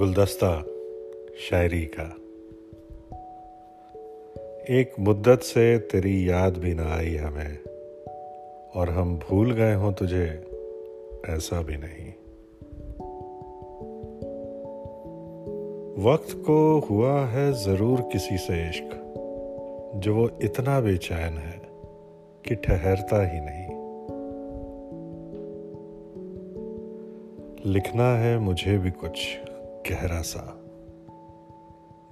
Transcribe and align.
गुलदस्ता 0.00 0.64
शायरी 1.50 1.90
का। 2.00 2.04
एक 4.72 4.92
मुद्दत 5.00 5.40
से 5.40 5.78
तेरी 5.78 6.30
याद 6.30 6.56
भी 6.56 6.74
ना 6.74 6.94
आई 6.96 7.16
हमें, 7.16 7.58
और 8.74 8.90
हम 8.90 9.18
भूल 9.18 9.52
गए 9.52 9.74
हों 9.74 9.92
तुझे, 9.92 10.46
ऐसा 11.28 11.62
भी 11.62 11.76
नहीं। 11.76 12.08
वक्त 16.04 16.34
को 16.46 16.78
हुआ 16.90 17.26
है 17.26 17.52
ज़रूर 17.52 18.00
किसी 18.00 18.38
से 18.38 18.68
इश्क, 18.68 18.90
जो 19.96 20.14
वो 20.14 20.30
इतना 20.42 20.80
बेचैन 20.80 21.38
है 21.38 21.62
कि 22.48 22.54
ठहरता 22.54 23.22
ही 23.22 23.40
नहीं। 23.40 23.80
लिखना 27.72 28.16
है 28.16 28.38
मुझे 28.38 28.78
भी 28.78 28.90
कुछ 28.90 29.38
गहरा 29.90 30.22
सा, 30.22 30.60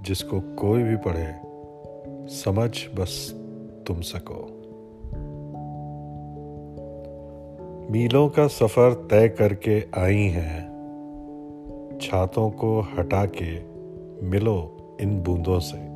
जिसको 0.00 0.40
कोई 0.40 0.82
भी 0.82 0.96
पढ़े, 0.96 1.34
समझ 2.34 2.86
बस 2.94 3.30
तुम 3.86 4.00
सको। 4.00 4.54
मीलों 7.90 8.28
का 8.28 8.46
सफ़र 8.46 9.08
तय 9.10 9.28
करके 9.28 9.84
आई 9.96 10.22
हैं, 10.22 10.68
छातों 12.02 12.50
को 12.50 12.80
हटा 12.80 13.24
के 13.24 13.60
मिलो 14.26 14.76
इन 15.00 15.22
बूंदों 15.22 15.60
से। 15.60 15.88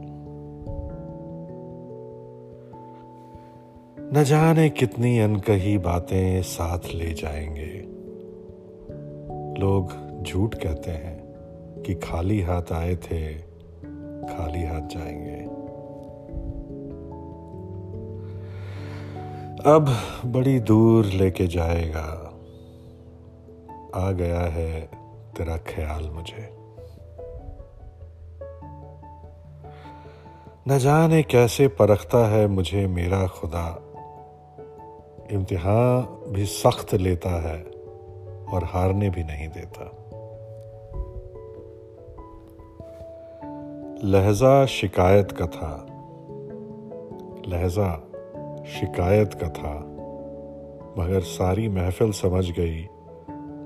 न 4.15 4.25
जाने 4.25 4.71
कितनी 4.71 5.19
अनकही 5.19 5.79
बातें 5.79 6.43
साथ 6.43 6.79
ले 6.95 7.13
जाएँगे। 7.13 7.93
लोग 9.61 9.93
झूठ 10.23 10.55
कहते 10.55 10.91
हैं 10.91 11.22
कि 11.87 11.95
खाली 11.95 12.41
हाथ 12.41 12.73
आए 12.73 12.97
थे, 12.97 13.35
खाली 14.29 14.65
हाथ 14.65 14.81
जाएँगे। 14.81 15.63
अब 19.67 19.97
बड़ी 20.27 20.61
दूर 20.61 21.05
लेके 21.05 21.47
जाएगा। 21.47 22.29
आ 23.95 24.11
गया 24.11 24.41
है 24.41 24.81
तेरा 25.37 25.57
ख्याल 25.57 26.11
मुझे। 26.11 26.57
न 30.69 30.79
जाने 30.79 31.23
कैसे 31.23 31.69
परखता 31.69 32.29
है 32.29 32.47
मुझे 32.47 32.87
मेरा 32.87 33.27
खुदा। 33.27 33.83
इम्तिहान 35.33 36.25
भी 36.33 36.47
सख्त 36.47 36.95
लेता 36.95 37.31
है 37.31 37.63
और 38.53 38.65
हारने 38.65 39.11
भी 39.11 39.25
नहीं 39.25 39.49
देता। 39.49 40.02
लहजा 44.05 44.67
शिकायत 44.67 45.33
का 45.33 45.47
था। 45.47 45.87
लहजा 47.49 47.97
शिकायत 48.65 49.35
का 49.35 49.49
था। 49.49 49.79
मगर 51.03 51.21
सारी 51.21 51.69
महफिल 51.69 52.13
समझ 52.13 52.51
गई, 52.51 52.89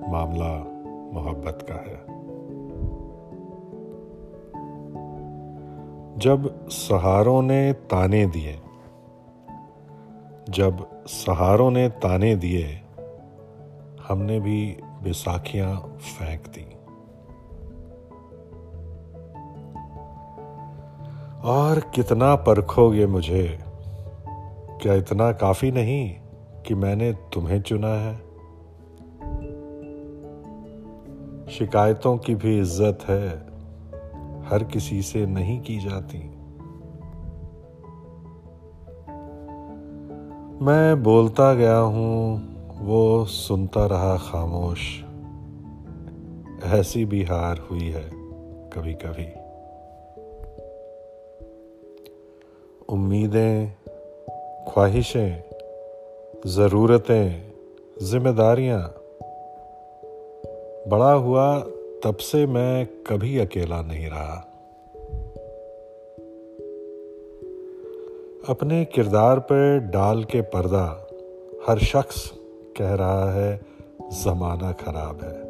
मामला 0.08 0.64
मोहब्बत 1.12 1.66
का 1.70 1.74
है। 1.74 2.04
जब 6.18 6.68
सहारों 6.68 7.42
ने 7.42 7.72
ताने 7.72 8.26
दिए, 8.26 8.58
जब 10.50 11.04
सहारों 11.06 11.70
ने 11.70 11.88
ताने 11.88 12.36
दिए, 12.36 12.80
हमने 14.08 14.40
भी 14.40 14.76
बैसाखियाँ 15.02 15.76
फेंक 15.98 16.46
दी। 16.46 16.75
और 21.46 21.80
कितना 21.94 22.34
परखोगे 22.34 23.06
मुझे? 23.06 23.58
क्या 24.82 24.94
इतना 24.94 25.32
काफ़ी 25.32 25.70
नहीं 25.70 26.10
कि 26.66 26.74
मैंने 26.74 27.12
तुम्हें 27.12 27.62
चुना 27.62 27.88
है? 27.88 28.14
शिकायतों 31.46 32.18
की 32.18 32.34
भी 32.34 32.58
इज़्ज़त 32.58 32.98
है, 33.08 33.28
हर 34.48 34.64
किसी 34.72 35.02
से 35.02 35.26
नहीं 35.26 35.60
की 35.60 35.78
जाती। 35.78 36.18
मैं 40.64 41.02
बोलता 41.02 41.54
गया 41.54 41.78
हूँ, 41.78 42.38
वो 42.78 43.24
सुनता 43.24 43.86
रहा 43.86 44.16
खामोश। 44.16 45.04
ऐसी 46.64 47.04
भी 47.04 47.22
हार 47.24 47.58
हुई 47.70 47.88
है 47.88 48.10
कभी 48.72 48.94
कभी 48.94 49.45
उम्मीदें, 52.88 53.72
ख्वाहिशें, 54.68 55.42
ज़रूरतें, 56.46 57.52
जिम्मेदारियाँ। 58.02 58.94
बड़ा 60.88 61.12
हुआ 61.12 61.60
तब 62.04 62.16
से 62.16 62.46
मैं 62.46 62.86
कभी 62.86 63.38
अकेला 63.38 63.82
नहीं 63.82 64.06
रहा। 64.06 64.52
अपने 68.48 68.84
किरदार 68.84 69.38
पर 69.38 69.78
डाल 69.78 70.24
के 70.24 70.40
पर्दा 70.40 71.06
हर 71.68 71.78
शख्स 71.78 72.32
कह 72.76 72.94
रहा 72.94 73.32
है, 73.32 73.60
जमाना 74.02 74.72
खराब 74.72 75.20
है। 75.24 75.46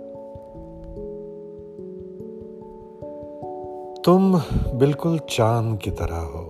तुम 4.02 4.38
बिल्कुल 4.78 5.18
चाँद 5.18 5.78
की 5.78 5.90
तरह 5.90 6.16
हो। 6.16 6.45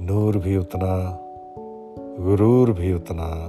नूर 0.00 0.38
भी 0.38 0.56
उतना, 0.56 1.20
गुरूर 2.24 2.72
भी 2.72 2.92
उतना, 2.92 3.46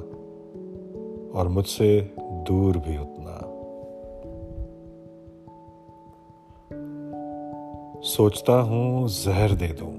और 1.39 1.47
मुझसे 1.47 2.15
दूर 2.19 2.77
भी 2.77 2.97
उतना। 2.97 3.51
सोचता 8.01 8.53
हूँ, 8.53 9.07
जहर 9.07 9.51
दे 9.51 9.67
दूँ, 9.67 9.93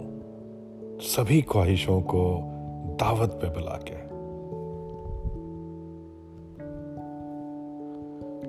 सभी 1.00 1.42
ख्वाहिशों 1.42 2.00
को 2.00 2.40
दावत 3.00 3.28
पे 3.28 3.48
बुला 3.48 3.78
के। 3.88 4.06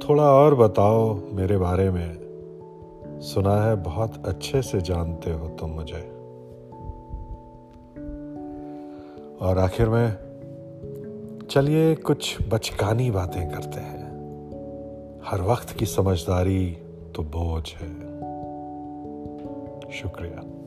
थोड़ा 0.08 0.24
और 0.24 0.56
बताओ 0.56 1.16
मेरे 1.16 1.58
बारे 1.58 1.92
में। 1.92 2.28
सुना 3.22 3.62
है 3.62 3.76
बहुत 3.76 4.28
अच्छे 4.28 4.62
से 4.62 4.82
जानते 4.82 5.32
हो 5.32 5.48
तुम 5.48 5.70
मुझे। 5.70 6.17
और 9.42 9.58
आखिर 9.58 9.90
में 9.90 10.18
चलिए 11.50 11.96
कुछ 11.96 12.38
बचकानी 12.50 13.12
बातें 13.12 13.50
करते 13.50 13.80
हैं। 13.80 14.08
हर 15.26 15.42
वक्त 15.42 15.72
की 15.72 15.86
समझदारी 15.86 16.78
तो 17.16 17.24
बोझ 17.24 17.74
है। 17.74 18.08
शुक्रिया। 19.92 20.67